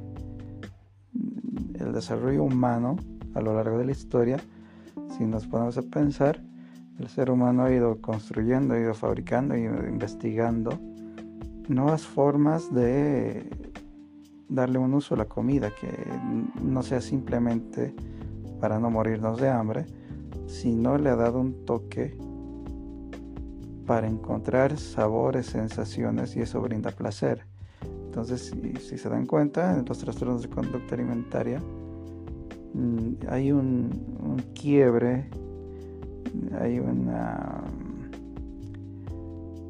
el 1.80 1.94
desarrollo 1.94 2.44
humano 2.44 2.96
a 3.36 3.42
lo 3.42 3.54
largo 3.56 3.78
de 3.78 3.86
la 3.86 3.92
historia, 3.92 4.38
si 5.18 5.26
nos 5.26 5.48
ponemos 5.48 5.78
a 5.78 5.82
pensar, 5.82 6.42
el 7.00 7.08
ser 7.08 7.32
humano 7.32 7.64
ha 7.64 7.72
ido 7.72 8.00
construyendo, 8.02 8.74
ha 8.74 8.80
ido 8.80 8.94
fabricando, 8.94 9.54
ha 9.56 9.58
ido 9.58 9.88
investigando 9.88 10.80
nuevas 11.68 12.04
formas 12.04 12.74
de 12.74 13.50
darle 14.50 14.78
un 14.78 14.94
uso 14.94 15.16
a 15.16 15.18
la 15.18 15.26
comida 15.26 15.72
que 15.80 15.90
no 16.62 16.84
sea 16.84 17.02
simplemente 17.02 17.96
para 18.60 18.80
no 18.80 18.90
morirnos 18.90 19.40
de 19.40 19.50
hambre, 19.50 19.86
sino 20.48 20.98
le 20.98 21.10
ha 21.10 21.16
dado 21.16 21.40
un 21.40 21.66
toque 21.66 22.18
para 23.86 24.08
encontrar 24.08 24.78
sabores, 24.78 25.48
sensaciones 25.48 26.36
y 26.36 26.42
eso 26.42 26.62
brinda 26.62 26.92
placer. 26.92 27.46
Entonces, 28.06 28.54
si, 28.80 28.98
se 28.98 29.10
dan 29.10 29.26
cuenta, 29.26 29.78
en 29.78 29.86
los 29.86 29.98
trastornos 29.98 30.44
de 30.44 30.50
conducta 30.50 30.96
alimentaria 30.96 31.60
mm, 32.74 33.28
hay 33.28 33.52
un, 33.52 34.44
quiebre, 34.54 35.30
hay 36.60 36.80
una... 36.80 37.64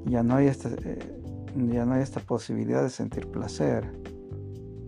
Ya 0.05 0.22
no 0.22 0.36
hay, 0.36 0.48
esta, 0.48 0.70
eh, 0.84 1.00
ya 1.72 1.86
no 1.86 1.93
hay 1.93 2.01
esta 2.01 2.20
posibilidad 2.20 2.84
de 2.84 2.89
sentir 2.89 3.27
placer. 3.27 3.89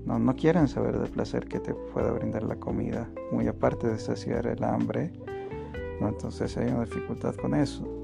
No, 0.06 0.20
no 0.20 0.36
quieren 0.36 0.68
saber 0.68 1.00
del 1.00 1.10
placer 1.10 1.48
que 1.48 1.60
te 1.60 1.74
pueda 1.74 2.12
brindar 2.12 2.44
la 2.44 2.58
comida, 2.58 3.10
muy 3.32 3.48
aparte 3.48 3.88
de 3.88 3.98
saciar 3.98 4.46
el 4.46 4.64
hambre. 4.66 5.14
Entonces 6.02 6.56
hay 6.58 6.68
una 6.68 6.84
dificultad 6.84 7.34
con 7.36 7.56
eso. 7.56 7.95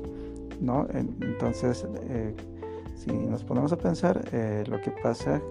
¿No? 0.62 0.88
Entonces, 0.94 1.86
eh, 2.10 2.36
si 2.96 3.12
nos 3.12 3.44
ponemos 3.44 3.74
a 3.74 3.77
pensar, 3.77 4.24
eh, 4.32 4.63
lo 4.68 4.80
que 4.80 4.91
pasa 4.91 5.41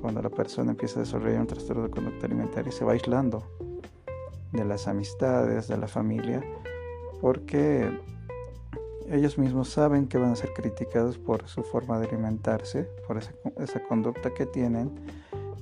cuando 0.00 0.22
la 0.22 0.30
persona 0.30 0.70
empieza 0.70 0.98
a 0.98 1.02
desarrollar 1.02 1.40
un 1.40 1.46
trastorno 1.46 1.84
de 1.84 1.90
conducta 1.90 2.26
alimentaria 2.26 2.72
se 2.72 2.84
va 2.84 2.92
aislando 2.92 3.44
de 4.52 4.64
las 4.64 4.88
amistades, 4.88 5.68
de 5.68 5.76
la 5.76 5.86
familia, 5.86 6.42
porque 7.20 7.90
ellos 9.10 9.36
mismos 9.36 9.68
saben 9.68 10.08
que 10.08 10.16
van 10.16 10.32
a 10.32 10.36
ser 10.36 10.54
criticados 10.54 11.18
por 11.18 11.46
su 11.46 11.62
forma 11.62 11.98
de 12.00 12.08
alimentarse, 12.08 12.88
por 13.06 13.18
esa, 13.18 13.82
conducta 13.86 14.32
que 14.32 14.46
tienen, 14.46 14.90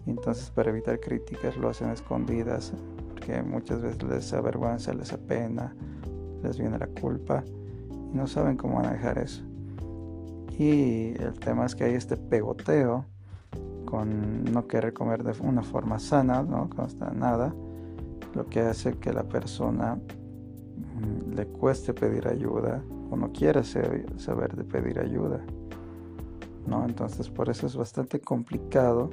entonces 0.07 0.51
para 0.51 0.71
evitar 0.71 1.01
críticas 1.01 1.57
lo 1.57 1.69
hacen 1.69 1.91
escondidas, 1.91 2.73
porque 3.11 3.43
muchas 3.43 3.83
veces 3.83 4.03
les 4.05 4.33
avergüenza, 4.33 4.95
les 4.95 5.13
apena, 5.13 5.75
les 6.43 6.59
viene 6.59 6.79
la 6.79 6.87
culpa 6.87 7.43
no 8.15 8.27
saben 8.27 8.57
cómo 8.57 8.81
manejar 8.81 9.19
eso. 9.19 9.43
Y 10.59 11.15
el 11.21 11.39
tema 11.41 11.67
es 11.67 11.75
que 11.75 11.85
hay 11.85 11.95
este 11.95 12.17
pegoteo 12.17 13.05
con 13.85 14.45
no 14.45 14.67
querer 14.67 14.93
comer 14.93 15.25
de 15.25 15.35
una 15.41 15.63
forma 15.63 15.99
sana, 15.99 16.43
no 16.43 16.71
consta 16.71 17.11
nada, 17.11 17.55
lo 18.35 18.47
que 18.47 18.61
hace 18.61 18.97
que 18.99 19.13
la 19.13 19.25
persona 19.25 19.97
mm, 19.97 21.35
le 21.35 21.47
cueste 21.47 21.93
pedir 21.93 22.29
ayuda 22.29 22.83
o 23.11 23.17
no 23.17 23.33
quiera 23.33 23.63
saber 23.65 24.57
de 24.57 24.65
pedir 24.65 24.99
ayuda. 25.01 25.45
¿no? 26.67 26.85
Entonces 26.85 27.29
por 27.29 27.51
eso 27.51 27.67
es 27.67 27.77
bastante 27.77 28.21
complicado 28.21 29.11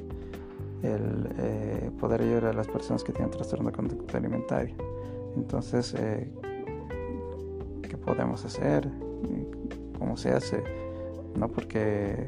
el 0.84 1.29
eh, 1.38 1.91
poder 2.00 2.22
ayudar 2.22 2.46
a 2.46 2.53
las 2.53 2.67
personas 2.67 3.03
que 3.03 3.12
tienen 3.12 3.31
trastorno 3.31 3.69
de 3.69 3.75
conducta 3.75 4.17
alimentaria. 4.17 4.75
Entonces, 5.36 5.93
eh, 5.97 6.32
¿qué 6.41 6.50
podemos 8.05 8.43
hacer? 8.45 8.89
¿Cómo 9.97 10.17
se 10.17 10.31
hace? 10.31 10.63
¿no? 11.37 11.47
Porque 11.47 12.27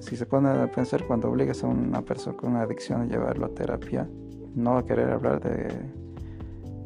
si 0.00 0.16
se 0.16 0.26
pone 0.26 0.48
a 0.48 0.70
pensar 0.70 1.06
cuando 1.06 1.30
obligas 1.30 1.62
a 1.64 1.68
una 1.68 2.02
persona 2.02 2.36
con 2.36 2.50
una 2.50 2.62
adicción 2.62 3.02
a 3.02 3.06
llevarlo 3.06 3.46
a 3.46 3.48
terapia, 3.50 4.08
no 4.54 4.72
va 4.72 4.80
a 4.80 4.84
querer 4.84 5.10
hablar 5.10 5.40
de, 5.40 5.68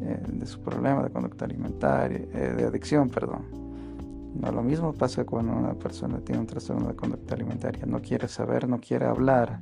eh, 0.03 0.23
de 0.29 0.47
su 0.47 0.61
problema 0.61 1.03
de 1.03 1.11
conducta 1.11 1.45
alimentaria, 1.45 2.27
eh, 2.33 2.55
de 2.57 2.65
adicción, 2.65 3.09
perdón. 3.09 3.45
No, 4.41 4.53
lo 4.53 4.63
mismo 4.63 4.93
pasa 4.93 5.25
cuando 5.25 5.53
una 5.53 5.75
persona 5.75 6.21
tiene 6.21 6.41
un 6.41 6.47
trastorno 6.47 6.89
de 6.89 6.95
conducta 6.95 7.35
alimentaria, 7.35 7.87
no 7.87 8.01
quiere 8.03 8.29
saber, 8.29 8.69
no 8.69 8.79
quiere 8.79 9.07
hablar. 9.07 9.61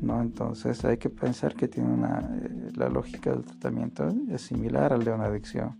¿no? 0.00 0.20
Entonces 0.20 0.84
hay 0.84 0.98
que 0.98 1.10
pensar 1.10 1.54
que 1.54 1.66
tiene 1.66 1.92
una, 1.92 2.20
eh, 2.20 2.70
la 2.76 2.88
lógica 2.88 3.30
del 3.30 3.44
tratamiento 3.44 4.08
es 4.30 4.42
similar 4.42 4.92
al 4.92 5.04
de 5.04 5.12
una 5.12 5.24
adicción. 5.24 5.76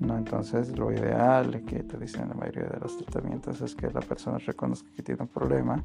¿No? 0.00 0.16
Entonces 0.16 0.76
lo 0.76 0.92
ideal 0.92 1.62
que 1.64 1.82
te 1.82 1.96
dicen 1.98 2.28
la 2.28 2.34
mayoría 2.34 2.64
de 2.64 2.80
los 2.80 2.96
tratamientos 2.98 3.60
es 3.60 3.74
que 3.74 3.90
la 3.90 4.00
persona 4.00 4.38
reconozca 4.38 4.90
que 4.94 5.02
tiene 5.02 5.22
un 5.22 5.28
problema 5.28 5.84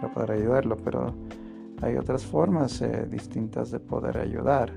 para 0.00 0.12
poder 0.12 0.32
ayudarlo, 0.32 0.76
pero 0.76 1.14
hay 1.80 1.96
otras 1.96 2.24
formas 2.24 2.80
eh, 2.82 3.06
distintas 3.08 3.70
de 3.70 3.80
poder 3.80 4.18
ayudar. 4.18 4.72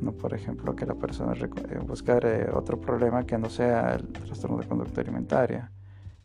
¿no? 0.00 0.12
Por 0.12 0.34
ejemplo, 0.34 0.74
que 0.74 0.86
la 0.86 0.94
persona 0.94 1.34
eh, 1.34 1.78
buscar 1.86 2.24
eh, 2.24 2.50
otro 2.52 2.80
problema 2.80 3.24
que 3.24 3.38
no 3.38 3.48
sea 3.48 3.94
el 3.94 4.08
trastorno 4.08 4.58
de 4.58 4.66
conducta 4.66 5.00
alimentaria. 5.00 5.70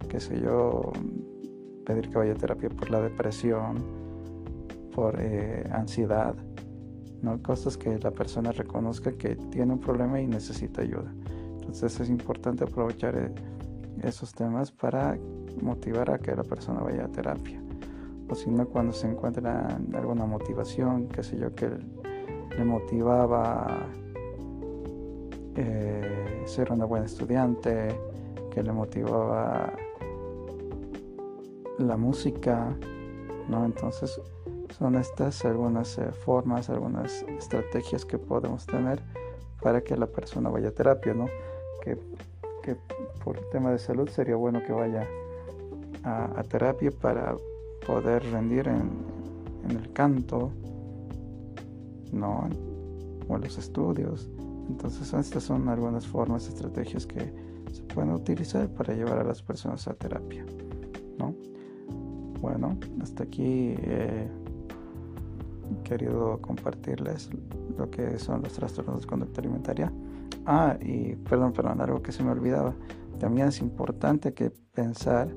Que 0.09 0.19
sé 0.19 0.39
yo, 0.39 0.91
pedir 1.85 2.09
que 2.09 2.17
vaya 2.17 2.33
a 2.33 2.35
terapia 2.35 2.69
por 2.69 2.89
la 2.89 3.01
depresión, 3.01 3.83
por 4.93 5.19
ansiedad, 5.71 6.35
¿no? 7.21 7.41
cosas 7.41 7.77
que 7.77 7.97
la 7.99 8.11
persona 8.11 8.51
reconozca 8.51 9.11
que 9.11 9.35
tiene 9.35 9.73
un 9.73 9.79
problema 9.79 10.19
y 10.19 10.27
necesita 10.27 10.81
ayuda. 10.81 11.11
Entonces 11.67 11.99
es 11.99 12.09
importante 12.09 12.63
aprovechar 12.63 13.13
eh, 13.17 13.35
esos 14.01 14.33
temas 14.33 14.71
para 14.71 15.19
motivar 15.61 16.09
a 16.11 16.17
que 16.17 16.33
la 16.33 16.43
persona 16.43 16.79
vaya 16.79 17.03
a 17.03 17.07
terapia. 17.09 17.61
O 18.29 18.35
si 18.35 18.49
no, 18.49 18.65
cuando 18.67 18.93
se 18.93 19.07
encuentra 19.07 19.77
alguna 19.93 20.25
motivación, 20.25 21.09
qué 21.09 21.23
sé 21.23 21.37
yo, 21.37 21.53
que 21.53 21.69
le 21.69 22.63
motivaba 22.63 23.85
eh, 25.55 26.43
ser 26.45 26.71
una 26.71 26.85
buena 26.85 27.05
estudiante, 27.05 27.99
que 28.49 28.63
le 28.63 28.71
motivaba 28.71 29.73
la 31.79 31.97
música, 31.97 32.73
¿no? 33.49 33.65
Entonces 33.65 34.21
son 34.77 34.95
estas 34.95 35.43
algunas 35.43 35.97
eh, 35.97 36.13
formas, 36.13 36.69
algunas 36.69 37.23
estrategias 37.23 38.05
que 38.05 38.17
podemos 38.17 38.65
tener 38.65 39.03
para 39.61 39.81
que 39.81 39.97
la 39.97 40.07
persona 40.07 40.49
vaya 40.49 40.69
a 40.69 40.71
terapia, 40.71 41.13
¿no? 41.13 41.25
Que, 41.83 41.97
por 43.23 43.37
el 43.37 43.49
tema 43.49 43.71
de 43.71 43.79
salud 43.79 44.09
sería 44.09 44.35
bueno 44.35 44.61
que 44.65 44.73
vaya 44.73 45.07
a, 46.03 46.43
terapia 46.43 46.91
para 46.91 47.35
poder 47.85 48.23
rendir 48.31 48.67
en, 48.67 48.91
el 49.69 49.91
canto, 49.91 50.51
¿no? 52.13 52.49
O 53.27 53.35
en 53.35 53.41
los 53.41 53.57
estudios. 53.57 54.29
Entonces 54.69 55.13
estas 55.13 55.43
son 55.43 55.67
algunas 55.69 56.07
formas, 56.07 56.47
estrategias 56.47 57.05
que 57.05 57.33
se 57.71 57.83
pueden 57.83 58.11
utilizar 58.11 58.69
para 58.69 58.93
llevar 58.93 59.19
a 59.19 59.23
las 59.23 59.41
personas 59.41 59.87
a 59.87 59.93
terapia, 59.93 60.45
¿no? 61.17 61.33
Bueno, 62.39 62.77
hasta 63.01 63.23
aquí 63.23 63.75
he 63.77 64.27
querido 65.83 66.39
compartirles 66.41 67.29
lo 67.77 67.89
que 67.89 68.17
son 68.19 68.41
los 68.41 68.53
trastornos 68.53 69.01
de 69.01 69.07
conducta 69.07 69.41
alimentaria. 69.41 69.91
Ah, 70.49 70.77
y 70.79 71.13
perdón, 71.15 71.51
perdón, 71.51 71.81
algo 71.81 72.01
que 72.01 72.13
se 72.13 72.23
me 72.23 72.31
olvidaba. 72.31 72.73
También 73.19 73.49
es 73.49 73.59
importante 73.59 74.33
que 74.33 74.49
pensar 74.49 75.27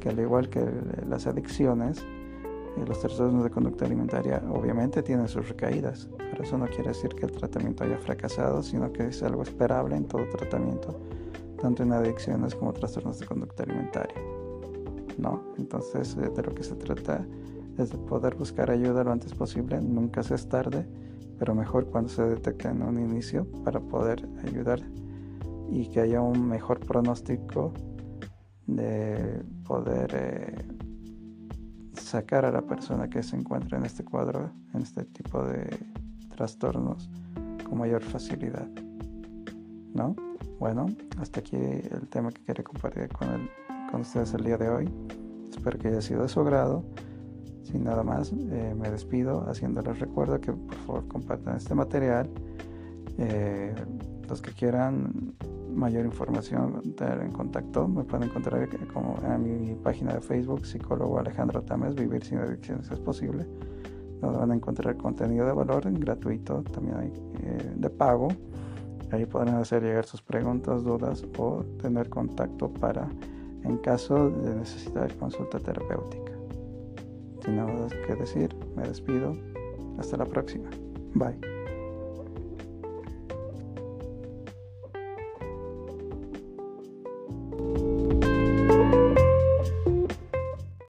que 0.00 0.10
al 0.10 0.20
igual 0.20 0.48
que 0.48 0.64
las 1.08 1.26
adicciones, 1.26 1.98
eh, 1.98 2.84
los 2.86 3.00
trastornos 3.00 3.42
de 3.42 3.50
conducta 3.50 3.86
alimentaria 3.86 4.40
obviamente 4.48 5.02
tienen 5.02 5.26
sus 5.26 5.48
recaídas, 5.48 6.08
pero 6.16 6.44
eso 6.44 6.56
no 6.58 6.66
quiere 6.66 6.90
decir 6.90 7.10
que 7.10 7.26
el 7.26 7.32
tratamiento 7.32 7.82
haya 7.82 7.98
fracasado, 7.98 8.62
sino 8.62 8.92
que 8.92 9.08
es 9.08 9.20
algo 9.24 9.42
esperable 9.42 9.96
en 9.96 10.06
todo 10.06 10.22
tratamiento, 10.28 10.96
tanto 11.60 11.82
en 11.82 11.92
adicciones 11.92 12.54
como 12.54 12.72
trastornos 12.72 13.18
de 13.18 13.26
conducta 13.26 13.64
alimentaria. 13.64 14.14
¿No? 15.18 15.42
Entonces, 15.58 16.16
eh, 16.18 16.30
de 16.30 16.42
lo 16.44 16.54
que 16.54 16.62
se 16.62 16.76
trata 16.76 17.26
es 17.78 17.90
de 17.90 17.98
poder 17.98 18.36
buscar 18.36 18.70
ayuda 18.70 19.02
lo 19.02 19.10
antes 19.10 19.34
posible, 19.34 19.80
nunca 19.80 20.22
se 20.22 20.36
es 20.36 20.48
tarde 20.48 20.86
pero 21.42 21.56
mejor 21.56 21.86
cuando 21.86 22.08
se 22.08 22.22
detecta 22.22 22.70
en 22.70 22.84
un 22.84 23.00
inicio 23.00 23.50
para 23.64 23.80
poder 23.80 24.28
ayudar 24.46 24.80
y 25.72 25.88
que 25.88 25.98
haya 25.98 26.20
un 26.20 26.46
mejor 26.46 26.78
pronóstico 26.78 27.72
de 28.68 29.42
poder 29.66 30.10
eh, 30.14 30.68
sacar 31.94 32.44
a 32.44 32.52
la 32.52 32.62
persona 32.62 33.10
que 33.10 33.24
se 33.24 33.34
encuentra 33.34 33.76
en 33.76 33.84
este 33.84 34.04
cuadro, 34.04 34.52
en 34.72 34.82
este 34.82 35.02
tipo 35.02 35.42
de 35.42 35.68
trastornos 36.36 37.10
con 37.68 37.76
mayor 37.76 38.04
facilidad. 38.04 38.68
¿No? 39.94 40.14
Bueno, 40.60 40.86
hasta 41.18 41.40
aquí 41.40 41.56
el 41.56 42.06
tema 42.08 42.30
que 42.30 42.44
quería 42.44 42.62
compartir 42.62 43.08
con, 43.08 43.28
el, 43.30 43.50
con 43.90 44.02
ustedes 44.02 44.32
el 44.34 44.44
día 44.44 44.58
de 44.58 44.68
hoy. 44.68 44.88
Espero 45.50 45.76
que 45.76 45.88
haya 45.88 46.02
sido 46.02 46.22
de 46.22 46.28
su 46.28 46.38
agrado 46.38 46.84
Sin 47.62 47.84
nada 47.84 48.02
más, 48.02 48.32
eh, 48.32 48.74
me 48.76 48.90
despido 48.90 49.48
haciéndoles 49.48 50.00
recuerdo 50.00 50.40
que 50.40 50.52
por 50.52 50.74
favor 50.74 51.08
compartan 51.08 51.56
este 51.56 51.74
material. 51.74 52.28
Eh, 53.18 53.74
los 54.28 54.40
que 54.40 54.52
quieran 54.52 55.34
mayor 55.74 56.04
información, 56.04 56.94
tener 56.96 57.20
en 57.20 57.32
contacto, 57.32 57.88
me 57.88 58.04
pueden 58.04 58.28
encontrar 58.28 58.68
como 58.92 59.16
en 59.24 59.42
mi 59.42 59.74
página 59.74 60.14
de 60.14 60.20
Facebook, 60.20 60.66
psicólogo 60.66 61.18
Alejandro 61.18 61.62
Tames, 61.62 61.94
Vivir 61.94 62.24
sin 62.24 62.38
adicciones 62.38 62.90
es 62.90 62.98
posible, 62.98 63.46
donde 64.20 64.38
van 64.38 64.50
a 64.50 64.54
encontrar 64.54 64.96
contenido 64.96 65.46
de 65.46 65.52
valor 65.52 65.90
gratuito, 65.98 66.62
también 66.62 67.12
eh, 67.42 67.74
de 67.76 67.90
pago. 67.90 68.28
Ahí 69.10 69.26
podrán 69.26 69.56
hacer 69.56 69.82
llegar 69.82 70.06
sus 70.06 70.22
preguntas, 70.22 70.84
dudas 70.84 71.24
o 71.36 71.64
tener 71.80 72.08
contacto 72.08 72.72
para 72.72 73.08
en 73.64 73.76
caso 73.78 74.30
de 74.30 74.54
necesitar 74.56 75.14
consulta 75.16 75.58
terapéutica. 75.58 76.31
Sin 77.44 77.56
nada 77.56 77.88
que 78.06 78.14
decir, 78.14 78.54
me 78.76 78.86
despido. 78.86 79.36
Hasta 79.98 80.16
la 80.16 80.26
próxima. 80.26 80.70
Bye. 81.14 81.51